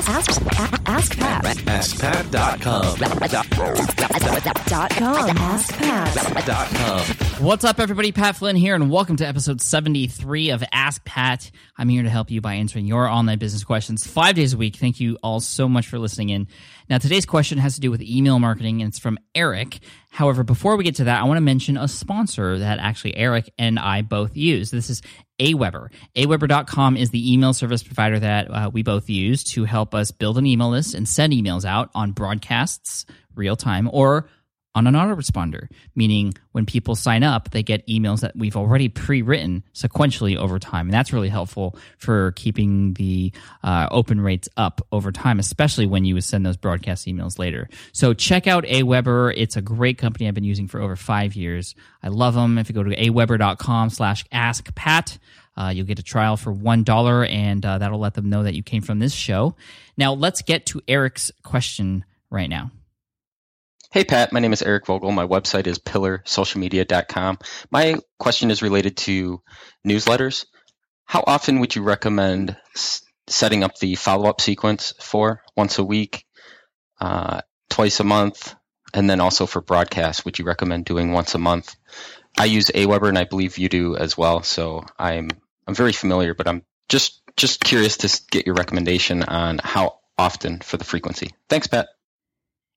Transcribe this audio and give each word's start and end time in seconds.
Ask, 0.00 0.40
ask, 0.58 0.82
ask 0.86 1.18
Pat. 1.18 1.44
AskPat.com. 1.44 2.30
Dot 2.30 2.60
com. 4.90 5.36
Ask 5.36 5.76
Pat. 5.76 6.46
Dot 6.46 6.68
com. 6.68 7.00
What's 7.44 7.64
up, 7.64 7.78
everybody? 7.78 8.10
Pat 8.10 8.36
Flynn 8.36 8.56
here, 8.56 8.74
and 8.74 8.90
welcome 8.90 9.16
to 9.16 9.26
episode 9.26 9.60
73 9.60 10.50
of 10.50 10.64
Ask 10.72 11.04
Pat. 11.04 11.50
I'm 11.76 11.90
here 11.90 12.02
to 12.02 12.08
help 12.08 12.30
you 12.30 12.40
by 12.40 12.54
answering 12.54 12.86
your 12.86 13.08
online 13.08 13.38
business 13.38 13.62
questions 13.62 14.06
five 14.06 14.36
days 14.36 14.54
a 14.54 14.56
week. 14.56 14.76
Thank 14.76 15.00
you 15.00 15.18
all 15.22 15.40
so 15.40 15.68
much 15.68 15.86
for 15.86 15.98
listening 15.98 16.30
in. 16.30 16.48
Now, 16.88 16.96
today's 16.96 17.26
question 17.26 17.58
has 17.58 17.74
to 17.74 17.82
do 17.82 17.90
with 17.90 18.00
email 18.00 18.38
marketing, 18.38 18.80
and 18.80 18.88
it's 18.88 18.98
from 18.98 19.18
Eric. 19.34 19.80
However, 20.08 20.42
before 20.42 20.76
we 20.76 20.84
get 20.84 20.94
to 20.96 21.04
that, 21.04 21.20
I 21.20 21.24
want 21.24 21.36
to 21.36 21.42
mention 21.42 21.76
a 21.76 21.88
sponsor 21.88 22.58
that 22.58 22.78
actually 22.78 23.16
Eric 23.16 23.52
and 23.58 23.78
I 23.78 24.00
both 24.02 24.34
use. 24.34 24.70
This 24.70 24.88
is 24.88 25.02
Aweber. 25.40 25.90
Aweber.com 26.16 26.96
is 26.96 27.10
the 27.10 27.32
email 27.32 27.52
service 27.52 27.82
provider 27.82 28.18
that 28.20 28.50
uh, 28.50 28.70
we 28.72 28.82
both 28.82 29.08
use 29.08 29.42
to 29.44 29.64
help 29.64 29.94
us 29.94 30.10
build 30.10 30.38
an 30.38 30.46
email 30.46 30.70
list 30.70 30.94
and 30.94 31.08
send 31.08 31.32
emails 31.32 31.64
out 31.64 31.90
on 31.94 32.12
broadcasts, 32.12 33.06
real 33.34 33.56
time, 33.56 33.88
or 33.92 34.28
on 34.74 34.86
an 34.86 34.94
autoresponder, 34.94 35.66
meaning 35.96 36.32
when 36.52 36.64
people 36.64 36.94
sign 36.94 37.24
up, 37.24 37.50
they 37.50 37.62
get 37.62 37.86
emails 37.88 38.20
that 38.20 38.36
we've 38.36 38.56
already 38.56 38.88
pre 38.88 39.20
written 39.20 39.64
sequentially 39.74 40.36
over 40.36 40.58
time. 40.58 40.86
And 40.86 40.94
that's 40.94 41.12
really 41.12 41.28
helpful 41.28 41.76
for 41.98 42.32
keeping 42.32 42.94
the 42.94 43.32
uh, 43.64 43.88
open 43.90 44.20
rates 44.20 44.48
up 44.56 44.80
over 44.92 45.10
time, 45.10 45.38
especially 45.40 45.86
when 45.86 46.04
you 46.04 46.20
send 46.20 46.46
those 46.46 46.56
broadcast 46.56 47.06
emails 47.06 47.38
later. 47.38 47.68
So 47.92 48.14
check 48.14 48.46
out 48.46 48.64
Aweber. 48.64 49.34
It's 49.36 49.56
a 49.56 49.62
great 49.62 49.98
company 49.98 50.28
I've 50.28 50.34
been 50.34 50.44
using 50.44 50.68
for 50.68 50.80
over 50.80 50.94
five 50.94 51.34
years. 51.34 51.74
I 52.02 52.08
love 52.08 52.34
them. 52.34 52.56
If 52.56 52.68
you 52.68 52.74
go 52.74 52.84
to 52.84 52.94
aweber.com 52.94 53.90
slash 53.90 54.24
ask 54.30 54.72
Pat, 54.74 55.18
uh, 55.56 55.68
you'll 55.74 55.86
get 55.86 55.98
a 55.98 56.02
trial 56.02 56.36
for 56.36 56.54
$1 56.54 57.28
and 57.28 57.66
uh, 57.66 57.78
that'll 57.78 57.98
let 57.98 58.14
them 58.14 58.30
know 58.30 58.44
that 58.44 58.54
you 58.54 58.62
came 58.62 58.82
from 58.82 59.00
this 59.00 59.12
show. 59.12 59.56
Now, 59.96 60.14
let's 60.14 60.42
get 60.42 60.66
to 60.66 60.80
Eric's 60.86 61.32
question 61.42 62.04
right 62.30 62.48
now. 62.48 62.70
Hey 63.92 64.04
Pat, 64.04 64.32
my 64.32 64.38
name 64.38 64.52
is 64.52 64.62
Eric 64.62 64.86
Vogel. 64.86 65.10
My 65.10 65.26
website 65.26 65.66
is 65.66 65.80
pillarsocialmedia.com. 65.80 67.38
My 67.72 67.96
question 68.20 68.52
is 68.52 68.62
related 68.62 68.96
to 68.98 69.42
newsletters. 69.84 70.46
How 71.06 71.24
often 71.26 71.58
would 71.58 71.74
you 71.74 71.82
recommend 71.82 72.56
s- 72.76 73.02
setting 73.26 73.64
up 73.64 73.76
the 73.78 73.96
follow 73.96 74.30
up 74.30 74.40
sequence 74.40 74.94
for? 75.00 75.42
Once 75.56 75.78
a 75.78 75.84
week, 75.84 76.24
uh, 77.00 77.40
twice 77.68 77.98
a 77.98 78.04
month, 78.04 78.54
and 78.94 79.10
then 79.10 79.18
also 79.18 79.44
for 79.46 79.60
broadcast, 79.60 80.24
would 80.24 80.38
you 80.38 80.44
recommend 80.44 80.84
doing 80.84 81.10
once 81.10 81.34
a 81.34 81.38
month? 81.38 81.74
I 82.38 82.44
use 82.44 82.66
Aweber, 82.66 83.08
and 83.08 83.18
I 83.18 83.24
believe 83.24 83.58
you 83.58 83.68
do 83.68 83.96
as 83.96 84.16
well. 84.16 84.44
So 84.44 84.84
I'm 85.00 85.30
I'm 85.66 85.74
very 85.74 85.92
familiar, 85.92 86.34
but 86.34 86.46
I'm 86.46 86.62
just 86.88 87.22
just 87.36 87.58
curious 87.64 87.96
to 87.98 88.22
get 88.30 88.46
your 88.46 88.54
recommendation 88.54 89.24
on 89.24 89.58
how 89.64 89.98
often 90.16 90.60
for 90.60 90.76
the 90.76 90.84
frequency. 90.84 91.30
Thanks, 91.48 91.66
Pat. 91.66 91.88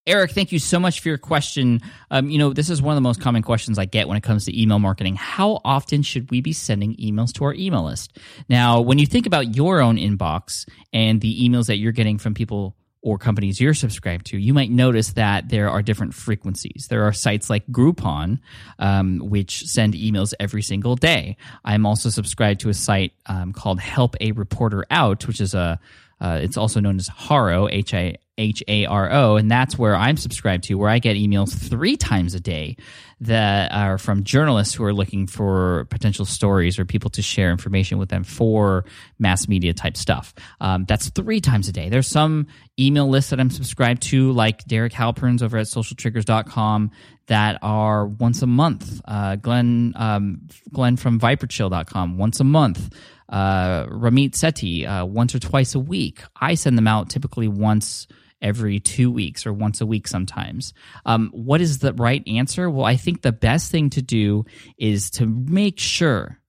Eric, 0.05 0.31
thank 0.31 0.51
you 0.51 0.59
so 0.59 0.79
much 0.79 0.99
for 0.99 1.07
your 1.07 1.17
question. 1.17 1.81
Um, 2.11 2.29
you 2.29 2.37
know, 2.37 2.51
this 2.51 2.69
is 2.69 2.81
one 2.81 2.91
of 2.91 2.97
the 2.97 3.07
most 3.07 3.21
common 3.21 3.41
questions 3.41 3.79
I 3.79 3.85
get 3.85 4.09
when 4.09 4.17
it 4.17 4.23
comes 4.23 4.45
to 4.45 4.61
email 4.61 4.79
marketing. 4.79 5.15
How 5.15 5.61
often 5.63 6.01
should 6.01 6.29
we 6.29 6.41
be 6.41 6.51
sending 6.51 6.95
emails 6.95 7.31
to 7.33 7.45
our 7.45 7.53
email 7.53 7.85
list? 7.85 8.17
Now, 8.49 8.81
when 8.81 8.99
you 8.99 9.05
think 9.05 9.25
about 9.25 9.55
your 9.55 9.79
own 9.81 9.95
inbox 9.95 10.67
and 10.91 11.21
the 11.21 11.47
emails 11.47 11.67
that 11.67 11.77
you're 11.77 11.93
getting 11.93 12.17
from 12.17 12.33
people 12.33 12.75
or 13.01 13.17
companies 13.17 13.61
you're 13.61 13.73
subscribed 13.73 14.25
to, 14.27 14.37
you 14.37 14.53
might 14.53 14.71
notice 14.71 15.13
that 15.13 15.47
there 15.47 15.69
are 15.69 15.81
different 15.81 16.13
frequencies. 16.13 16.87
There 16.89 17.03
are 17.03 17.13
sites 17.13 17.49
like 17.49 17.65
Groupon, 17.67 18.39
um, 18.79 19.19
which 19.19 19.63
send 19.67 19.93
emails 19.93 20.33
every 20.37 20.61
single 20.61 20.95
day. 20.97 21.37
I'm 21.63 21.85
also 21.85 22.09
subscribed 22.09 22.61
to 22.61 22.69
a 22.69 22.73
site 22.73 23.13
um, 23.25 23.53
called 23.53 23.79
Help 23.79 24.15
a 24.19 24.33
Reporter 24.33 24.85
Out, 24.89 25.27
which 25.27 25.39
is 25.39 25.53
a 25.53 25.79
uh, 26.19 26.39
it's 26.41 26.57
also 26.57 26.79
known 26.79 26.97
as 26.97 27.07
Haro, 27.07 27.67
H 27.69 27.93
I 27.93 28.15
H 28.37 28.63
A 28.67 28.85
R 28.85 29.11
O, 29.11 29.35
and 29.35 29.49
that's 29.51 29.77
where 29.77 29.95
I'm 29.95 30.17
subscribed 30.17 30.63
to, 30.65 30.75
where 30.75 30.89
I 30.89 30.99
get 30.99 31.17
emails 31.17 31.53
three 31.53 31.97
times 31.97 32.33
a 32.33 32.39
day 32.39 32.77
that 33.21 33.71
are 33.71 33.97
from 33.97 34.23
journalists 34.23 34.73
who 34.73 34.83
are 34.83 34.93
looking 34.93 35.27
for 35.27 35.85
potential 35.85 36.25
stories 36.25 36.79
or 36.79 36.85
people 36.85 37.09
to 37.11 37.21
share 37.21 37.51
information 37.51 37.99
with 37.99 38.09
them 38.09 38.23
for 38.23 38.85
mass 39.19 39.47
media 39.47 39.73
type 39.73 39.95
stuff. 39.95 40.33
Um, 40.59 40.85
that's 40.85 41.09
three 41.09 41.41
times 41.41 41.67
a 41.67 41.71
day. 41.71 41.89
There's 41.89 42.07
some 42.07 42.47
email 42.79 43.07
lists 43.07 43.29
that 43.29 43.39
I'm 43.39 43.51
subscribed 43.51 44.01
to, 44.03 44.31
like 44.31 44.65
Derek 44.65 44.93
Halpern's 44.93 45.43
over 45.43 45.57
at 45.57 45.67
socialtriggers.com, 45.67 46.91
that 47.27 47.59
are 47.61 48.07
once 48.07 48.41
a 48.41 48.47
month. 48.47 48.99
Uh, 49.05 49.35
Glenn, 49.35 49.93
um, 49.95 50.47
Glenn 50.71 50.97
from 50.97 51.19
viperchill.com, 51.19 52.17
once 52.17 52.39
a 52.39 52.43
month 52.43 52.93
uh, 53.33 53.87
Ramit 53.87 54.33
Sethi 54.33 54.87
uh, 54.87 55.05
once 55.07 55.33
or 55.33 55.39
twice 55.39 55.73
a 55.73 55.79
week. 55.79 56.21
I 56.39 56.53
send 56.53 56.77
them 56.77 56.87
out 56.87 57.09
typically 57.09 57.47
once 57.47 58.07
every 58.43 58.79
two 58.79 59.11
weeks 59.11 59.47
or 59.47 59.53
once 59.53 59.81
a 59.81 59.87
week 59.87 60.07
sometimes. 60.07 60.71
Um, 61.07 61.31
what 61.33 61.59
is 61.59 61.79
the 61.79 61.93
right 61.93 62.21
answer? 62.27 62.69
Well, 62.69 62.85
I 62.85 62.95
think 62.95 63.21
the 63.21 63.31
best 63.31 63.71
thing 63.71 63.89
to 63.91 64.03
do 64.03 64.45
is 64.77 65.09
to 65.11 65.25
make 65.25 65.79
sure 65.79 66.39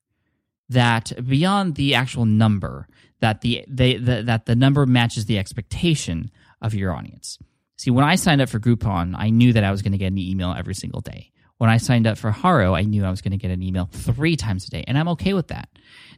that 0.69 1.13
beyond 1.27 1.77
the 1.77 1.95
actual 1.95 2.27
number, 2.27 2.87
that 3.21 3.41
the, 3.41 3.65
they, 3.67 3.97
the 3.97 4.23
that 4.23 4.45
the 4.45 4.55
number 4.55 4.85
matches 4.85 5.25
the 5.25 5.39
expectation 5.39 6.31
of 6.61 6.75
your 6.75 6.93
audience. 6.93 7.39
See, 7.79 7.91
when 7.91 8.05
I 8.05 8.17
signed 8.17 8.43
up 8.43 8.51
for 8.51 8.61
Groupon, 8.61 9.15
I 9.17 9.31
knew 9.31 9.55
that 9.55 9.65
I 9.65 9.71
was 9.71 9.81
going 9.81 9.93
to 9.93 9.99
get 9.99 10.13
an 10.13 10.19
email 10.19 10.55
every 10.57 10.75
single 10.75 11.01
day. 11.01 11.33
When 11.59 11.71
I 11.71 11.77
signed 11.77 12.07
up 12.07 12.19
for 12.19 12.31
Haro, 12.31 12.75
I 12.75 12.83
knew 12.83 13.05
I 13.05 13.11
was 13.11 13.23
going 13.23 13.33
to 13.33 13.39
get 13.39 13.51
an 13.51 13.63
email 13.63 13.89
three 13.93 14.37
times 14.37 14.67
a 14.67 14.71
day, 14.71 14.85
and 14.87 14.99
I'm 14.99 15.09
okay 15.09 15.35
with 15.35 15.49
that. 15.49 15.69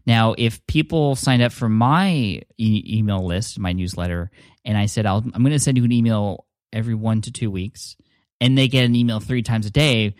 Now, 0.06 0.34
if 0.38 0.66
people 0.66 1.14
signed 1.14 1.42
up 1.42 1.52
for 1.52 1.68
my 1.68 2.40
e- 2.58 2.98
email 2.98 3.24
list, 3.24 3.58
my 3.58 3.72
newsletter, 3.72 4.30
and 4.64 4.78
I 4.78 4.86
said, 4.86 5.04
I'll, 5.04 5.18
I'm 5.18 5.42
going 5.42 5.52
to 5.52 5.58
send 5.58 5.76
you 5.76 5.84
an 5.84 5.92
email 5.92 6.46
every 6.72 6.94
one 6.94 7.20
to 7.22 7.32
two 7.32 7.50
weeks, 7.50 7.96
and 8.40 8.56
they 8.56 8.68
get 8.68 8.84
an 8.84 8.94
email 8.94 9.20
three 9.20 9.42
times 9.42 9.66
a 9.66 9.70
day, 9.70 10.14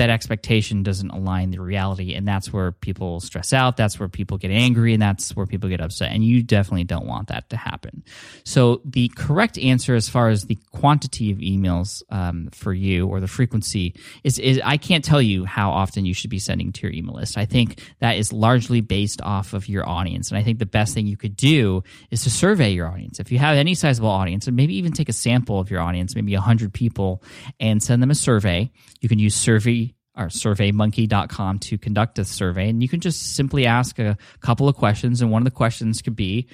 that 0.00 0.08
expectation 0.08 0.82
doesn't 0.82 1.10
align 1.10 1.50
the 1.50 1.60
reality. 1.60 2.14
And 2.14 2.26
that's 2.26 2.50
where 2.50 2.72
people 2.72 3.20
stress 3.20 3.52
out. 3.52 3.76
That's 3.76 4.00
where 4.00 4.08
people 4.08 4.38
get 4.38 4.50
angry, 4.50 4.94
and 4.94 5.02
that's 5.02 5.36
where 5.36 5.44
people 5.44 5.68
get 5.68 5.82
upset. 5.82 6.10
And 6.10 6.24
you 6.24 6.42
definitely 6.42 6.84
don't 6.84 7.06
want 7.06 7.28
that 7.28 7.50
to 7.50 7.58
happen. 7.58 8.02
So, 8.44 8.80
the 8.84 9.08
correct 9.14 9.58
answer 9.58 9.94
as 9.94 10.08
far 10.08 10.30
as 10.30 10.44
the 10.44 10.58
quantity 10.72 11.30
of 11.30 11.38
emails 11.38 12.02
um, 12.08 12.48
for 12.52 12.72
you 12.72 13.08
or 13.08 13.20
the 13.20 13.28
frequency 13.28 13.94
is, 14.24 14.38
is 14.38 14.58
I 14.64 14.78
can't 14.78 15.04
tell 15.04 15.20
you 15.20 15.44
how 15.44 15.70
often 15.70 16.06
you 16.06 16.14
should 16.14 16.30
be 16.30 16.38
sending 16.38 16.72
to 16.72 16.82
your 16.86 16.92
email 16.92 17.16
list. 17.16 17.36
I 17.36 17.44
think 17.44 17.82
that 17.98 18.16
is 18.16 18.32
largely 18.32 18.80
based 18.80 19.20
off 19.20 19.52
of 19.52 19.68
your 19.68 19.86
audience. 19.86 20.30
And 20.30 20.38
I 20.38 20.42
think 20.42 20.58
the 20.58 20.66
best 20.66 20.94
thing 20.94 21.06
you 21.06 21.18
could 21.18 21.36
do 21.36 21.84
is 22.10 22.22
to 22.22 22.30
survey 22.30 22.70
your 22.70 22.88
audience. 22.88 23.20
If 23.20 23.30
you 23.30 23.38
have 23.38 23.58
any 23.58 23.74
sizable 23.74 24.08
audience, 24.08 24.46
and 24.46 24.56
maybe 24.56 24.76
even 24.76 24.92
take 24.92 25.10
a 25.10 25.12
sample 25.12 25.60
of 25.60 25.70
your 25.70 25.82
audience, 25.82 26.14
maybe 26.14 26.34
100 26.34 26.72
people, 26.72 27.22
and 27.60 27.82
send 27.82 28.02
them 28.02 28.10
a 28.10 28.14
survey, 28.14 28.70
you 29.02 29.08
can 29.10 29.18
use 29.18 29.34
survey 29.34 29.89
or 30.20 30.26
surveymonkey.com 30.26 31.58
to 31.58 31.78
conduct 31.78 32.18
a 32.18 32.24
survey. 32.24 32.68
And 32.68 32.82
you 32.82 32.88
can 32.88 33.00
just 33.00 33.34
simply 33.34 33.66
ask 33.66 33.98
a 33.98 34.16
couple 34.40 34.68
of 34.68 34.76
questions. 34.76 35.22
And 35.22 35.30
one 35.30 35.42
of 35.42 35.44
the 35.44 35.50
questions 35.50 36.02
could 36.02 36.14
be 36.14 36.46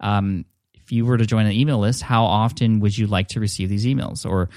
um, 0.00 0.44
if 0.74 0.90
you 0.90 1.06
were 1.06 1.16
to 1.16 1.24
join 1.24 1.46
an 1.46 1.52
email 1.52 1.78
list, 1.78 2.02
how 2.02 2.24
often 2.24 2.80
would 2.80 2.98
you 2.98 3.06
like 3.06 3.28
to 3.28 3.40
receive 3.40 3.68
these 3.68 3.86
emails? 3.86 4.28
Or 4.28 4.50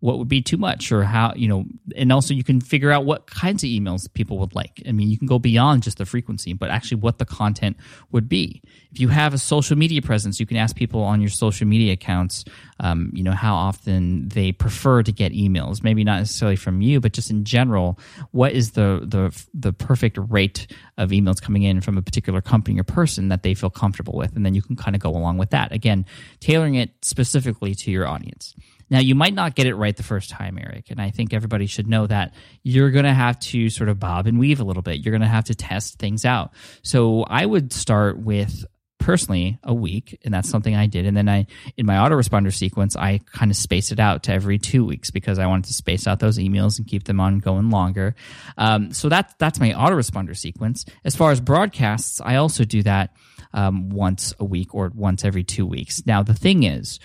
what 0.00 0.18
would 0.18 0.28
be 0.28 0.40
too 0.40 0.56
much 0.56 0.90
or 0.92 1.04
how 1.04 1.32
you 1.36 1.46
know 1.46 1.64
and 1.94 2.10
also 2.10 2.32
you 2.34 2.42
can 2.42 2.60
figure 2.60 2.90
out 2.90 3.04
what 3.04 3.26
kinds 3.26 3.62
of 3.62 3.68
emails 3.68 4.12
people 4.12 4.38
would 4.38 4.54
like. 4.54 4.82
I 4.88 4.92
mean 4.92 5.08
you 5.08 5.18
can 5.18 5.26
go 5.26 5.38
beyond 5.38 5.82
just 5.82 5.98
the 5.98 6.06
frequency 6.06 6.52
but 6.54 6.70
actually 6.70 7.00
what 7.00 7.18
the 7.18 7.26
content 7.26 7.76
would 8.10 8.28
be. 8.28 8.62
If 8.90 8.98
you 8.98 9.08
have 9.08 9.34
a 9.34 9.38
social 9.38 9.76
media 9.76 10.02
presence 10.02 10.40
you 10.40 10.46
can 10.46 10.56
ask 10.56 10.74
people 10.74 11.02
on 11.02 11.20
your 11.20 11.30
social 11.30 11.66
media 11.66 11.92
accounts 11.92 12.44
um, 12.80 13.10
you 13.14 13.22
know 13.22 13.32
how 13.32 13.54
often 13.54 14.28
they 14.30 14.52
prefer 14.52 15.02
to 15.02 15.12
get 15.12 15.32
emails. 15.32 15.82
Maybe 15.84 16.02
not 16.02 16.18
necessarily 16.18 16.56
from 16.56 16.80
you 16.80 17.00
but 17.00 17.12
just 17.12 17.30
in 17.30 17.44
general 17.44 17.98
what 18.30 18.52
is 18.52 18.72
the 18.72 19.02
the 19.04 19.44
the 19.52 19.72
perfect 19.72 20.18
rate 20.30 20.66
of 20.96 21.10
emails 21.10 21.40
coming 21.42 21.62
in 21.62 21.82
from 21.82 21.98
a 21.98 22.02
particular 22.02 22.40
company 22.40 22.80
or 22.80 22.84
person 22.84 23.28
that 23.28 23.42
they 23.42 23.52
feel 23.52 23.70
comfortable 23.70 24.14
with? 24.14 24.34
And 24.34 24.46
then 24.46 24.54
you 24.54 24.62
can 24.62 24.76
kind 24.76 24.96
of 24.96 25.02
go 25.02 25.10
along 25.10 25.36
with 25.36 25.50
that. 25.50 25.72
Again 25.72 26.06
tailoring 26.40 26.76
it 26.76 26.90
specifically 27.02 27.74
to 27.74 27.90
your 27.90 28.08
audience 28.08 28.54
now, 28.90 28.98
you 28.98 29.14
might 29.14 29.34
not 29.34 29.54
get 29.54 29.66
it 29.66 29.74
right 29.74 29.96
the 29.96 30.02
first 30.02 30.30
time, 30.30 30.58
Eric, 30.58 30.90
and 30.90 31.00
I 31.00 31.10
think 31.10 31.32
everybody 31.32 31.66
should 31.66 31.86
know 31.86 32.08
that 32.08 32.34
you're 32.64 32.90
going 32.90 33.04
to 33.04 33.14
have 33.14 33.38
to 33.40 33.70
sort 33.70 33.88
of 33.88 34.00
bob 34.00 34.26
and 34.26 34.38
weave 34.38 34.58
a 34.58 34.64
little 34.64 34.82
bit. 34.82 34.98
You're 35.04 35.12
going 35.12 35.22
to 35.22 35.28
have 35.28 35.44
to 35.44 35.54
test 35.54 35.98
things 35.98 36.24
out. 36.24 36.52
So 36.82 37.22
I 37.22 37.46
would 37.46 37.72
start 37.72 38.18
with 38.18 38.64
personally 39.00 39.58
a 39.64 39.72
week 39.72 40.20
and 40.24 40.32
that's 40.32 40.48
something 40.48 40.76
i 40.76 40.86
did 40.86 41.06
and 41.06 41.16
then 41.16 41.26
i 41.26 41.46
in 41.78 41.86
my 41.86 41.94
autoresponder 41.94 42.52
sequence 42.52 42.94
i 42.96 43.18
kind 43.32 43.50
of 43.50 43.56
spaced 43.56 43.92
it 43.92 43.98
out 43.98 44.22
to 44.22 44.32
every 44.32 44.58
two 44.58 44.84
weeks 44.84 45.10
because 45.10 45.38
i 45.38 45.46
wanted 45.46 45.64
to 45.64 45.72
space 45.72 46.06
out 46.06 46.20
those 46.20 46.36
emails 46.36 46.78
and 46.78 46.86
keep 46.86 47.04
them 47.04 47.18
on 47.18 47.38
going 47.38 47.70
longer 47.70 48.14
um, 48.58 48.92
so 48.92 49.08
that, 49.08 49.34
that's 49.38 49.58
my 49.58 49.70
autoresponder 49.70 50.36
sequence 50.36 50.84
as 51.02 51.16
far 51.16 51.30
as 51.30 51.40
broadcasts 51.40 52.20
i 52.20 52.36
also 52.36 52.62
do 52.62 52.82
that 52.82 53.16
um, 53.54 53.88
once 53.88 54.34
a 54.38 54.44
week 54.44 54.74
or 54.74 54.92
once 54.94 55.24
every 55.24 55.44
two 55.44 55.64
weeks 55.64 56.04
now 56.04 56.22
the 56.22 56.34
thing 56.34 56.62
is 56.62 57.00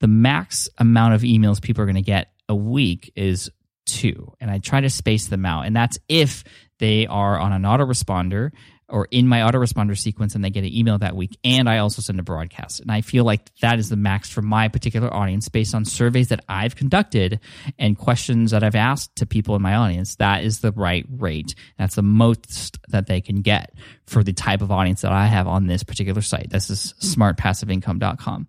the 0.00 0.08
max 0.08 0.68
amount 0.78 1.14
of 1.14 1.22
emails 1.22 1.62
people 1.62 1.82
are 1.82 1.86
going 1.86 1.94
to 1.94 2.02
get 2.02 2.32
a 2.48 2.54
week 2.54 3.12
is 3.14 3.50
two. 3.86 4.32
And 4.40 4.50
i 4.50 4.58
try 4.58 4.80
to 4.80 4.90
space 4.90 5.28
them 5.28 5.44
out. 5.44 5.66
And 5.66 5.74
that's 5.74 5.98
if 6.08 6.44
they 6.78 7.06
are 7.06 7.38
on 7.38 7.52
an 7.52 7.62
autoresponder 7.62 8.50
or 8.88 9.06
in 9.12 9.28
my 9.28 9.38
autoresponder 9.38 9.96
sequence 9.96 10.34
and 10.34 10.44
they 10.44 10.50
get 10.50 10.64
an 10.64 10.74
email 10.74 10.98
that 10.98 11.16
week. 11.16 11.38
And 11.44 11.68
i 11.68 11.78
also 11.78 12.02
send 12.02 12.18
a 12.20 12.22
broadcast. 12.22 12.80
And 12.80 12.90
i 12.90 13.00
feel 13.00 13.24
like 13.24 13.54
that 13.60 13.78
is 13.78 13.88
the 13.88 13.96
max 13.96 14.30
for 14.30 14.42
my 14.42 14.68
particular 14.68 15.12
audience 15.12 15.48
based 15.48 15.74
on 15.74 15.84
surveys 15.84 16.28
that 16.28 16.44
i've 16.48 16.76
conducted 16.76 17.40
and 17.78 17.98
questions 17.98 18.52
that 18.52 18.62
i've 18.62 18.74
asked 18.74 19.16
to 19.16 19.26
people 19.26 19.56
in 19.56 19.62
my 19.62 19.74
audience. 19.74 20.16
That 20.16 20.44
is 20.44 20.60
the 20.60 20.72
right 20.72 21.06
rate. 21.08 21.54
That's 21.78 21.96
the 21.96 22.02
most 22.02 22.78
that 22.88 23.06
they 23.06 23.20
can 23.20 23.42
get 23.42 23.74
for 24.06 24.22
the 24.22 24.32
type 24.32 24.62
of 24.62 24.70
audience 24.70 25.02
that 25.02 25.12
i 25.12 25.26
have 25.26 25.46
on 25.46 25.66
this 25.66 25.82
particular 25.82 26.22
site. 26.22 26.50
This 26.50 26.70
is 26.70 26.92
hmm. 26.92 27.22
smartpassiveincome.com 27.22 28.48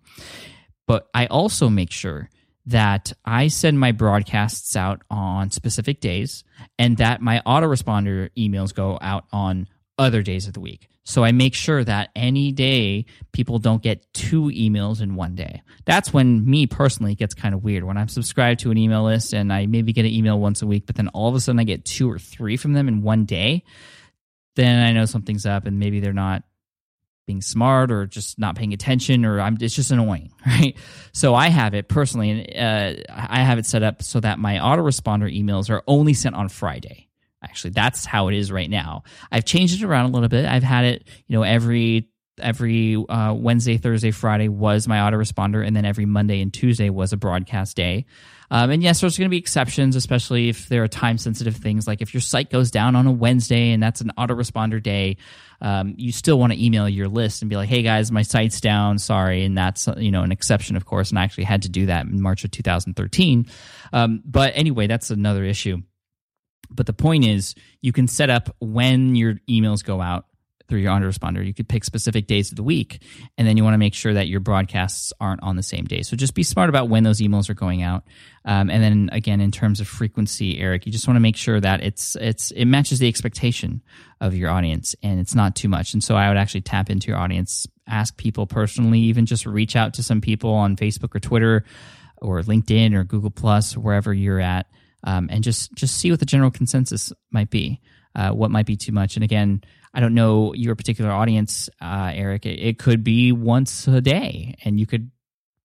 but 0.86 1.08
i 1.14 1.26
also 1.26 1.68
make 1.68 1.90
sure 1.90 2.28
that 2.66 3.12
I 3.24 3.48
send 3.48 3.80
my 3.80 3.92
broadcasts 3.92 4.76
out 4.76 5.02
on 5.10 5.50
specific 5.50 6.00
days 6.00 6.44
and 6.78 6.96
that 6.98 7.20
my 7.20 7.42
autoresponder 7.44 8.30
emails 8.38 8.74
go 8.74 8.98
out 9.00 9.24
on 9.32 9.68
other 9.98 10.22
days 10.22 10.46
of 10.46 10.52
the 10.52 10.60
week. 10.60 10.88
So 11.04 11.24
I 11.24 11.32
make 11.32 11.54
sure 11.54 11.82
that 11.82 12.10
any 12.14 12.52
day 12.52 13.06
people 13.32 13.58
don't 13.58 13.82
get 13.82 14.12
two 14.14 14.44
emails 14.44 15.00
in 15.00 15.16
one 15.16 15.34
day. 15.34 15.62
That's 15.84 16.12
when 16.12 16.48
me 16.48 16.68
personally 16.68 17.16
gets 17.16 17.34
kind 17.34 17.54
of 17.54 17.64
weird. 17.64 17.82
When 17.82 17.96
I'm 17.96 18.06
subscribed 18.06 18.60
to 18.60 18.70
an 18.70 18.78
email 18.78 19.02
list 19.02 19.32
and 19.32 19.52
I 19.52 19.66
maybe 19.66 19.92
get 19.92 20.04
an 20.04 20.12
email 20.12 20.38
once 20.38 20.62
a 20.62 20.66
week, 20.66 20.86
but 20.86 20.94
then 20.94 21.08
all 21.08 21.28
of 21.28 21.34
a 21.34 21.40
sudden 21.40 21.58
I 21.58 21.64
get 21.64 21.84
two 21.84 22.08
or 22.08 22.20
three 22.20 22.56
from 22.56 22.72
them 22.72 22.86
in 22.86 23.02
one 23.02 23.24
day, 23.24 23.64
then 24.54 24.84
I 24.84 24.92
know 24.92 25.06
something's 25.06 25.44
up 25.44 25.66
and 25.66 25.80
maybe 25.80 25.98
they're 25.98 26.12
not 26.12 26.44
being 27.26 27.40
smart 27.40 27.90
or 27.90 28.06
just 28.06 28.38
not 28.38 28.56
paying 28.56 28.72
attention 28.72 29.24
or 29.24 29.40
I'm 29.40 29.56
it's 29.60 29.74
just 29.74 29.90
annoying, 29.90 30.32
right? 30.46 30.76
So 31.12 31.34
I 31.34 31.48
have 31.48 31.74
it 31.74 31.88
personally 31.88 32.46
and 32.52 32.98
uh, 32.98 33.02
I 33.10 33.42
have 33.42 33.58
it 33.58 33.66
set 33.66 33.82
up 33.82 34.02
so 34.02 34.20
that 34.20 34.38
my 34.38 34.56
autoresponder 34.56 35.32
emails 35.32 35.70
are 35.70 35.82
only 35.86 36.14
sent 36.14 36.34
on 36.34 36.48
Friday. 36.48 37.08
Actually, 37.42 37.70
that's 37.70 38.04
how 38.04 38.28
it 38.28 38.34
is 38.34 38.52
right 38.52 38.70
now. 38.70 39.02
I've 39.32 39.44
changed 39.44 39.82
it 39.82 39.84
around 39.84 40.06
a 40.06 40.08
little 40.10 40.28
bit. 40.28 40.44
I've 40.44 40.62
had 40.62 40.84
it, 40.84 41.08
you 41.26 41.36
know, 41.36 41.42
every 41.42 42.08
every 42.40 42.96
uh, 43.08 43.34
Wednesday, 43.34 43.76
Thursday, 43.76 44.10
Friday 44.10 44.48
was 44.48 44.88
my 44.88 44.98
autoresponder, 44.98 45.66
and 45.66 45.74
then 45.74 45.84
every 45.84 46.06
Monday 46.06 46.40
and 46.40 46.52
Tuesday 46.52 46.90
was 46.90 47.12
a 47.12 47.16
broadcast 47.16 47.76
day. 47.76 48.06
Um, 48.50 48.70
and 48.70 48.82
yes, 48.82 49.00
there's 49.00 49.16
going 49.16 49.26
to 49.28 49.30
be 49.30 49.38
exceptions, 49.38 49.96
especially 49.96 50.50
if 50.50 50.68
there 50.68 50.82
are 50.82 50.88
time 50.88 51.16
sensitive 51.16 51.56
things 51.56 51.86
like 51.86 52.02
if 52.02 52.12
your 52.12 52.20
site 52.20 52.50
goes 52.50 52.70
down 52.70 52.96
on 52.96 53.06
a 53.06 53.10
Wednesday 53.10 53.70
and 53.70 53.82
that's 53.82 54.02
an 54.02 54.12
autoresponder 54.18 54.82
day, 54.82 55.16
um, 55.62 55.94
you 55.96 56.12
still 56.12 56.38
want 56.38 56.52
to 56.52 56.62
email 56.62 56.86
your 56.86 57.08
list 57.08 57.40
and 57.40 57.48
be 57.48 57.56
like, 57.56 57.70
hey 57.70 57.82
guys, 57.82 58.12
my 58.12 58.20
site's 58.20 58.60
down, 58.60 58.98
sorry. 58.98 59.44
And 59.44 59.56
that's, 59.56 59.88
you 59.96 60.10
know, 60.10 60.22
an 60.22 60.32
exception, 60.32 60.76
of 60.76 60.84
course. 60.84 61.08
And 61.08 61.18
I 61.18 61.24
actually 61.24 61.44
had 61.44 61.62
to 61.62 61.70
do 61.70 61.86
that 61.86 62.04
in 62.04 62.20
March 62.20 62.44
of 62.44 62.50
2013. 62.50 63.46
Um, 63.94 64.22
but 64.24 64.52
anyway, 64.54 64.86
that's 64.86 65.10
another 65.10 65.44
issue. 65.44 65.78
But 66.70 66.86
the 66.86 66.92
point 66.92 67.24
is, 67.24 67.54
you 67.80 67.92
can 67.92 68.06
set 68.06 68.28
up 68.28 68.54
when 68.58 69.14
your 69.14 69.36
emails 69.48 69.82
go 69.82 70.00
out 70.00 70.26
through 70.72 70.80
your 70.80 70.92
autoresponder. 70.92 71.44
You 71.44 71.52
could 71.52 71.68
pick 71.68 71.84
specific 71.84 72.26
days 72.26 72.50
of 72.50 72.56
the 72.56 72.62
week, 72.62 73.02
and 73.36 73.46
then 73.46 73.58
you 73.58 73.62
want 73.62 73.74
to 73.74 73.78
make 73.78 73.92
sure 73.92 74.14
that 74.14 74.26
your 74.26 74.40
broadcasts 74.40 75.12
aren't 75.20 75.42
on 75.42 75.56
the 75.56 75.62
same 75.62 75.84
day. 75.84 76.00
So 76.00 76.16
just 76.16 76.34
be 76.34 76.42
smart 76.42 76.70
about 76.70 76.88
when 76.88 77.02
those 77.02 77.20
emails 77.20 77.50
are 77.50 77.54
going 77.54 77.82
out. 77.82 78.04
Um, 78.46 78.70
and 78.70 78.82
then 78.82 79.10
again, 79.12 79.42
in 79.42 79.50
terms 79.50 79.80
of 79.80 79.86
frequency, 79.86 80.58
Eric, 80.58 80.86
you 80.86 80.92
just 80.92 81.06
want 81.06 81.16
to 81.16 81.20
make 81.20 81.36
sure 81.36 81.60
that 81.60 81.82
it's 81.82 82.16
it's 82.16 82.52
it 82.52 82.64
matches 82.64 83.00
the 83.00 83.08
expectation 83.08 83.82
of 84.18 84.34
your 84.34 84.48
audience, 84.48 84.96
and 85.02 85.20
it's 85.20 85.34
not 85.34 85.54
too 85.54 85.68
much. 85.68 85.92
And 85.92 86.02
so 86.02 86.16
I 86.16 86.28
would 86.28 86.38
actually 86.38 86.62
tap 86.62 86.88
into 86.88 87.08
your 87.08 87.18
audience, 87.18 87.66
ask 87.86 88.16
people 88.16 88.46
personally, 88.46 89.00
even 89.00 89.26
just 89.26 89.44
reach 89.44 89.76
out 89.76 89.92
to 89.94 90.02
some 90.02 90.22
people 90.22 90.54
on 90.54 90.76
Facebook 90.76 91.14
or 91.14 91.20
Twitter 91.20 91.66
or 92.16 92.40
LinkedIn 92.40 92.94
or 92.94 93.04
Google 93.04 93.30
Plus, 93.30 93.76
wherever 93.76 94.14
you're 94.14 94.40
at 94.40 94.66
um, 95.04 95.28
and 95.30 95.44
just 95.44 95.72
just 95.74 95.96
see 95.96 96.10
what 96.10 96.20
the 96.20 96.26
general 96.26 96.50
consensus 96.50 97.12
might 97.30 97.50
be. 97.50 97.80
Uh, 98.14 98.30
what 98.30 98.50
might 98.50 98.66
be 98.66 98.76
too 98.76 98.92
much, 98.92 99.16
and 99.16 99.24
again, 99.24 99.62
I 99.94 100.00
don't 100.00 100.14
know 100.14 100.54
your 100.54 100.74
particular 100.74 101.10
audience, 101.10 101.68
uh, 101.80 102.10
Eric. 102.14 102.46
It, 102.46 102.58
it, 102.60 102.78
could 102.78 103.04
be 103.04 103.32
once 103.32 103.86
a 103.86 104.00
day, 104.00 104.54
and 104.64 104.80
you 104.80 104.86
could 104.86 105.10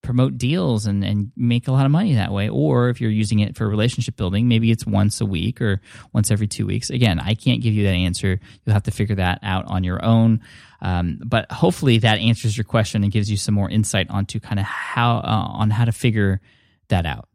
promote 0.02 0.38
deals 0.38 0.86
and, 0.86 1.04
and 1.04 1.32
make 1.36 1.68
a 1.68 1.72
lot 1.72 1.84
of 1.84 1.92
money 1.92 2.14
that 2.14 2.32
way. 2.32 2.48
Or 2.48 2.88
if 2.88 3.00
you're 3.00 3.10
using 3.10 3.40
it 3.40 3.56
for 3.56 3.68
relationship 3.68 4.16
building, 4.16 4.48
maybe 4.48 4.70
it's 4.70 4.86
once 4.86 5.20
a 5.20 5.26
week 5.26 5.60
or 5.60 5.80
once 6.12 6.30
every 6.30 6.46
two 6.46 6.66
weeks. 6.66 6.90
Again, 6.90 7.18
I 7.18 7.34
can't 7.34 7.62
give 7.62 7.74
you 7.74 7.84
that 7.84 7.94
answer. 7.94 8.40
You'll 8.64 8.74
have 8.74 8.84
to 8.84 8.90
figure 8.90 9.16
that 9.16 9.40
out 9.42 9.64
on 9.66 9.84
your 9.84 10.04
own. 10.04 10.40
Um, 10.80 11.20
but 11.24 11.50
hopefully 11.50 11.98
that 11.98 12.18
answers 12.18 12.56
your 12.56 12.64
question 12.64 13.02
and 13.02 13.12
gives 13.12 13.30
you 13.30 13.36
some 13.36 13.54
more 13.54 13.68
insight 13.68 14.08
onto 14.10 14.40
kind 14.40 14.58
of 14.58 14.66
how 14.66 15.18
uh, 15.18 15.48
on 15.52 15.70
how 15.70 15.84
to 15.84 15.92
figure 15.92 16.40
that 16.88 17.04
out. 17.04 17.27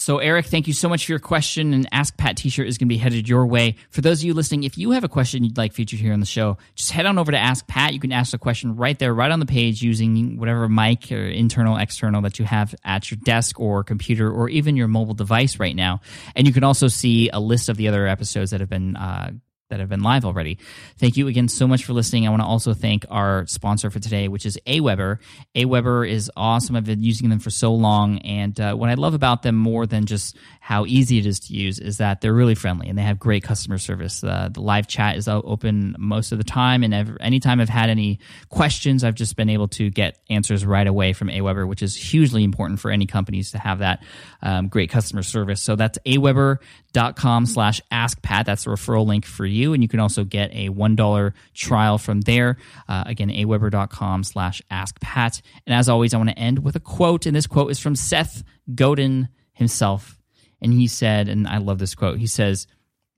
So, 0.00 0.16
Eric, 0.16 0.46
thank 0.46 0.66
you 0.66 0.72
so 0.72 0.88
much 0.88 1.04
for 1.04 1.12
your 1.12 1.18
question. 1.18 1.74
And 1.74 1.86
Ask 1.92 2.16
Pat 2.16 2.38
t 2.38 2.48
shirt 2.48 2.66
is 2.66 2.78
going 2.78 2.88
to 2.88 2.94
be 2.94 2.96
headed 2.96 3.28
your 3.28 3.44
way. 3.44 3.76
For 3.90 4.00
those 4.00 4.20
of 4.20 4.24
you 4.24 4.32
listening, 4.32 4.64
if 4.64 4.78
you 4.78 4.92
have 4.92 5.04
a 5.04 5.10
question 5.10 5.44
you'd 5.44 5.58
like 5.58 5.74
featured 5.74 6.00
here 6.00 6.14
on 6.14 6.20
the 6.20 6.26
show, 6.26 6.56
just 6.74 6.90
head 6.90 7.04
on 7.04 7.18
over 7.18 7.30
to 7.30 7.36
Ask 7.36 7.66
Pat. 7.66 7.92
You 7.92 8.00
can 8.00 8.10
ask 8.10 8.30
the 8.30 8.38
question 8.38 8.76
right 8.76 8.98
there, 8.98 9.12
right 9.12 9.30
on 9.30 9.40
the 9.40 9.46
page, 9.46 9.82
using 9.82 10.38
whatever 10.38 10.70
mic 10.70 11.12
or 11.12 11.26
internal, 11.26 11.76
external 11.76 12.22
that 12.22 12.38
you 12.38 12.46
have 12.46 12.74
at 12.82 13.10
your 13.10 13.18
desk 13.24 13.60
or 13.60 13.84
computer 13.84 14.32
or 14.32 14.48
even 14.48 14.74
your 14.74 14.88
mobile 14.88 15.12
device 15.12 15.60
right 15.60 15.76
now. 15.76 16.00
And 16.34 16.46
you 16.46 16.54
can 16.54 16.64
also 16.64 16.88
see 16.88 17.28
a 17.28 17.38
list 17.38 17.68
of 17.68 17.76
the 17.76 17.88
other 17.88 18.06
episodes 18.06 18.52
that 18.52 18.60
have 18.60 18.70
been 18.70 18.96
uh, 18.96 19.32
that 19.70 19.80
have 19.80 19.88
been 19.88 20.02
live 20.02 20.24
already. 20.24 20.58
Thank 20.98 21.16
you 21.16 21.28
again 21.28 21.48
so 21.48 21.66
much 21.66 21.84
for 21.84 21.92
listening. 21.92 22.26
I 22.26 22.30
want 22.30 22.42
to 22.42 22.46
also 22.46 22.74
thank 22.74 23.06
our 23.08 23.46
sponsor 23.46 23.88
for 23.88 24.00
today, 24.00 24.28
which 24.28 24.44
is 24.44 24.58
Aweber. 24.66 25.18
Aweber 25.54 26.08
is 26.08 26.30
awesome. 26.36 26.76
I've 26.76 26.84
been 26.84 27.02
using 27.02 27.30
them 27.30 27.38
for 27.38 27.50
so 27.50 27.72
long, 27.72 28.18
and 28.18 28.58
uh, 28.60 28.74
what 28.74 28.90
I 28.90 28.94
love 28.94 29.14
about 29.14 29.42
them 29.42 29.54
more 29.54 29.86
than 29.86 30.06
just 30.06 30.36
how 30.60 30.86
easy 30.86 31.18
it 31.18 31.26
is 31.26 31.40
to 31.40 31.54
use 31.54 31.78
is 31.78 31.98
that 31.98 32.20
they're 32.20 32.34
really 32.34 32.54
friendly 32.54 32.88
and 32.88 32.98
they 32.98 33.02
have 33.02 33.18
great 33.18 33.42
customer 33.42 33.78
service. 33.78 34.22
Uh, 34.22 34.48
the 34.52 34.60
live 34.60 34.86
chat 34.86 35.16
is 35.16 35.26
open 35.28 35.94
most 35.98 36.32
of 36.32 36.38
the 36.38 36.44
time, 36.44 36.82
and 36.82 36.92
every, 36.92 37.16
anytime 37.20 37.60
I've 37.60 37.68
had 37.68 37.90
any 37.90 38.18
questions, 38.48 39.04
I've 39.04 39.14
just 39.14 39.36
been 39.36 39.48
able 39.48 39.68
to 39.68 39.88
get 39.88 40.18
answers 40.28 40.66
right 40.66 40.86
away 40.86 41.12
from 41.12 41.28
Aweber, 41.28 41.66
which 41.66 41.82
is 41.82 41.94
hugely 41.94 42.42
important 42.42 42.80
for 42.80 42.90
any 42.90 43.06
companies 43.06 43.52
to 43.52 43.58
have 43.58 43.78
that 43.78 44.02
um, 44.42 44.66
great 44.66 44.90
customer 44.90 45.22
service. 45.22 45.62
So 45.62 45.76
that's 45.76 45.98
aweber.com 46.04 47.46
slash 47.46 47.80
askpat. 47.92 48.46
That's 48.46 48.64
the 48.64 48.70
referral 48.70 49.06
link 49.06 49.24
for 49.24 49.46
you 49.46 49.59
you. 49.60 49.72
And 49.72 49.82
you 49.82 49.88
can 49.88 50.00
also 50.00 50.24
get 50.24 50.50
a 50.52 50.68
$1 50.70 51.32
trial 51.54 51.98
from 51.98 52.22
there. 52.22 52.56
Uh, 52.88 53.04
again, 53.06 53.28
aweber.com 53.28 54.24
slash 54.24 54.62
askpat. 54.70 55.42
And 55.66 55.74
as 55.74 55.88
always, 55.88 56.14
I 56.14 56.16
want 56.16 56.30
to 56.30 56.38
end 56.38 56.60
with 56.60 56.76
a 56.76 56.80
quote. 56.80 57.26
And 57.26 57.36
this 57.36 57.46
quote 57.46 57.70
is 57.70 57.78
from 57.78 57.94
Seth 57.94 58.42
Godin 58.74 59.28
himself. 59.52 60.18
And 60.62 60.72
he 60.72 60.86
said, 60.86 61.28
and 61.28 61.46
I 61.46 61.58
love 61.58 61.78
this 61.78 61.94
quote, 61.94 62.18
he 62.18 62.26
says, 62.26 62.66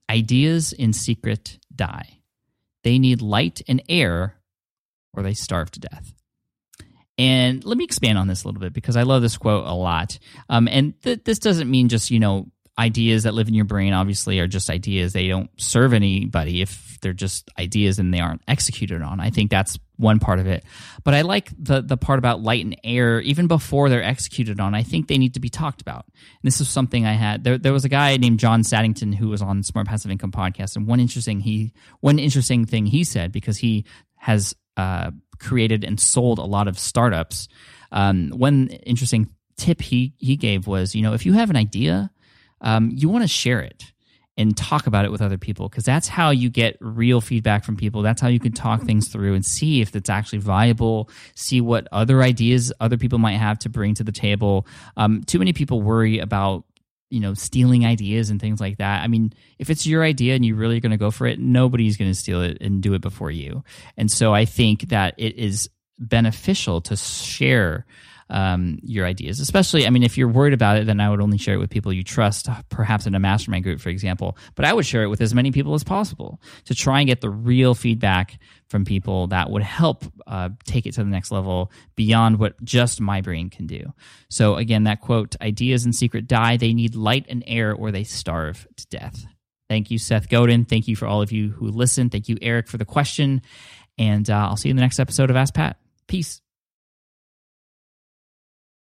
Ideas 0.09 0.73
in 0.73 0.93
secret 0.93 1.59
die. 1.73 2.19
They 2.83 2.99
need 2.99 3.21
light 3.21 3.61
and 3.67 3.81
air, 3.87 4.35
or 5.13 5.23
they 5.23 5.33
starve 5.33 5.71
to 5.71 5.79
death. 5.79 6.13
And 7.17 7.63
let 7.63 7.77
me 7.77 7.83
expand 7.83 8.17
on 8.17 8.27
this 8.27 8.43
a 8.43 8.47
little 8.47 8.59
bit 8.59 8.73
because 8.73 8.97
I 8.97 9.03
love 9.03 9.21
this 9.21 9.37
quote 9.37 9.65
a 9.65 9.73
lot. 9.73 10.17
Um, 10.49 10.67
and 10.67 10.99
th- 11.03 11.23
this 11.23 11.39
doesn't 11.39 11.69
mean 11.69 11.87
just, 11.87 12.09
you 12.09 12.19
know, 12.19 12.47
ideas 12.77 13.23
that 13.23 13.33
live 13.33 13.47
in 13.47 13.53
your 13.53 13.65
brain 13.65 13.93
obviously 13.93 14.39
are 14.39 14.47
just 14.47 14.69
ideas. 14.69 15.13
They 15.13 15.27
don't 15.27 15.49
serve 15.57 15.93
anybody 15.93 16.61
if 16.61 16.97
they're 17.01 17.13
just 17.13 17.49
ideas 17.59 17.99
and 17.99 18.13
they 18.13 18.19
aren't 18.19 18.41
executed 18.47 19.01
on. 19.01 19.19
I 19.19 19.29
think 19.29 19.51
that's 19.51 19.77
one 19.97 20.19
part 20.19 20.39
of 20.39 20.47
it. 20.47 20.63
But 21.03 21.13
I 21.13 21.21
like 21.21 21.51
the 21.57 21.81
the 21.81 21.97
part 21.97 22.17
about 22.17 22.41
light 22.41 22.65
and 22.65 22.75
air 22.83 23.21
even 23.21 23.47
before 23.47 23.89
they're 23.89 24.03
executed 24.03 24.59
on. 24.59 24.73
I 24.73 24.81
think 24.81 25.07
they 25.07 25.19
need 25.19 25.35
to 25.35 25.39
be 25.39 25.49
talked 25.49 25.81
about. 25.81 26.05
And 26.05 26.41
this 26.43 26.59
is 26.61 26.69
something 26.69 27.05
I 27.05 27.13
had. 27.13 27.43
There, 27.43 27.57
there 27.57 27.73
was 27.73 27.85
a 27.85 27.89
guy 27.89 28.17
named 28.17 28.39
John 28.39 28.63
Saddington 28.63 29.13
who 29.13 29.29
was 29.29 29.41
on 29.41 29.61
Smart 29.61 29.87
Passive 29.87 30.09
Income 30.09 30.31
podcast, 30.31 30.75
and 30.75 30.87
one 30.87 30.99
interesting 30.99 31.39
he 31.39 31.73
one 31.99 32.17
interesting 32.17 32.65
thing 32.65 32.87
he 32.87 33.03
said 33.03 33.31
because 33.31 33.57
he 33.57 33.85
has 34.15 34.55
uh, 34.77 35.11
created 35.39 35.83
and 35.83 35.99
sold 35.99 36.39
a 36.39 36.43
lot 36.43 36.67
of 36.67 36.79
startups. 36.79 37.47
Um, 37.91 38.31
one 38.31 38.69
interesting 38.69 39.29
tip 39.57 39.81
he 39.81 40.15
he 40.17 40.35
gave 40.37 40.65
was, 40.65 40.95
you 40.95 41.03
know, 41.03 41.13
if 41.13 41.25
you 41.25 41.33
have 41.33 41.51
an 41.51 41.55
idea 41.55 42.09
um, 42.63 42.91
you 42.93 43.09
want 43.09 43.23
to 43.23 43.27
share 43.27 43.59
it 43.59 43.83
and 44.35 44.57
talk 44.57 44.87
about 44.87 45.05
it 45.05 45.11
with 45.11 45.21
other 45.21 45.37
people 45.37 45.69
because 45.69 45.83
that's 45.83 46.07
how 46.07 46.31
you 46.31 46.49
get 46.49 46.75
real 46.79 47.21
feedback 47.21 47.63
from 47.63 47.75
people. 47.75 48.01
That's 48.01 48.21
how 48.21 48.29
you 48.29 48.39
can 48.39 48.51
talk 48.51 48.81
things 48.81 49.07
through 49.09 49.35
and 49.35 49.45
see 49.45 49.81
if 49.81 49.95
it's 49.95 50.09
actually 50.09 50.39
viable, 50.39 51.09
see 51.35 51.61
what 51.61 51.87
other 51.91 52.23
ideas 52.23 52.73
other 52.79 52.97
people 52.97 53.19
might 53.19 53.37
have 53.37 53.59
to 53.59 53.69
bring 53.69 53.93
to 53.95 54.03
the 54.03 54.11
table. 54.11 54.65
Um, 54.97 55.23
too 55.23 55.37
many 55.37 55.53
people 55.53 55.81
worry 55.81 56.19
about 56.19 56.65
you 57.09 57.19
know 57.19 57.35
stealing 57.35 57.85
ideas 57.85 58.31
and 58.31 58.41
things 58.41 58.59
like 58.59 58.77
that. 58.77 59.03
I 59.03 59.07
mean, 59.07 59.33
if 59.59 59.69
it's 59.69 59.85
your 59.85 60.03
idea 60.03 60.33
and 60.33 60.43
you're 60.43 60.55
really 60.55 60.79
going 60.79 60.91
to 60.91 60.97
go 60.97 61.11
for 61.11 61.27
it, 61.27 61.39
nobody's 61.39 61.97
going 61.97 62.09
to 62.09 62.15
steal 62.15 62.41
it 62.41 62.57
and 62.59 62.81
do 62.81 62.95
it 62.95 63.01
before 63.01 63.29
you. 63.29 63.63
And 63.97 64.11
so 64.11 64.33
I 64.33 64.45
think 64.45 64.89
that 64.89 65.13
it 65.17 65.37
is 65.37 65.69
beneficial 65.99 66.81
to 66.81 66.95
share 66.95 67.85
um, 68.33 68.79
your 68.81 69.05
ideas. 69.05 69.39
Especially, 69.39 69.85
I 69.85 69.91
mean, 69.91 70.03
if 70.03 70.17
you're 70.17 70.27
worried 70.27 70.53
about 70.53 70.77
it, 70.77 70.87
then 70.87 70.99
I 70.99 71.09
would 71.09 71.21
only 71.21 71.37
share 71.37 71.53
it 71.53 71.59
with 71.59 71.69
people 71.69 71.93
you 71.93 72.03
trust, 72.03 72.49
perhaps 72.69 73.05
in 73.05 73.13
a 73.13 73.19
mastermind 73.19 73.63
group, 73.63 73.79
for 73.79 73.89
example. 73.89 74.37
But 74.55 74.65
I 74.65 74.73
would 74.73 74.85
share 74.85 75.03
it 75.03 75.07
with 75.07 75.21
as 75.21 75.35
many 75.35 75.51
people 75.51 75.75
as 75.75 75.83
possible 75.83 76.41
to 76.65 76.75
try 76.75 76.99
and 76.99 77.07
get 77.07 77.21
the 77.21 77.29
real 77.29 77.75
feedback 77.75 78.39
from 78.67 78.85
people 78.85 79.27
that 79.27 79.51
would 79.51 79.61
help 79.61 80.03
uh, 80.25 80.49
take 80.65 80.87
it 80.87 80.93
to 80.95 81.03
the 81.03 81.09
next 81.09 81.31
level 81.31 81.71
beyond 81.95 82.39
what 82.39 82.61
just 82.63 82.99
my 82.99 83.21
brain 83.21 83.51
can 83.51 83.67
do. 83.67 83.93
So, 84.29 84.55
again, 84.55 84.85
that 84.85 84.99
quote 84.99 85.35
ideas 85.39 85.85
in 85.85 85.93
secret 85.93 86.27
die, 86.27 86.57
they 86.57 86.73
need 86.73 86.95
light 86.95 87.27
and 87.29 87.43
air 87.45 87.73
or 87.73 87.91
they 87.91 88.03
starve 88.03 88.67
to 88.77 88.87
death. 88.87 89.25
Thank 89.69 89.91
you, 89.91 89.99
Seth 89.99 90.27
Godin. 90.27 90.65
Thank 90.65 90.87
you 90.87 90.95
for 90.95 91.05
all 91.05 91.21
of 91.21 91.31
you 91.31 91.51
who 91.51 91.67
listen. 91.67 92.09
Thank 92.09 92.29
you, 92.29 92.37
Eric, 92.41 92.67
for 92.67 92.77
the 92.77 92.85
question. 92.85 93.43
And 93.97 94.27
uh, 94.27 94.47
I'll 94.49 94.57
see 94.57 94.69
you 94.69 94.71
in 94.71 94.75
the 94.75 94.81
next 94.81 94.99
episode 94.99 95.29
of 95.29 95.35
Ask 95.35 95.53
Pat. 95.53 95.77
Peace. 96.07 96.42